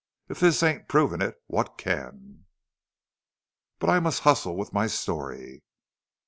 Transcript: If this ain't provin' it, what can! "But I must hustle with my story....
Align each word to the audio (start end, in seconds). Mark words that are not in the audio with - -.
If 0.29 0.39
this 0.39 0.63
ain't 0.63 0.87
provin' 0.87 1.21
it, 1.21 1.35
what 1.45 1.77
can! 1.77 2.45
"But 3.77 3.91
I 3.91 3.99
must 3.99 4.21
hustle 4.21 4.57
with 4.57 4.73
my 4.73 4.87
story.... 4.87 5.61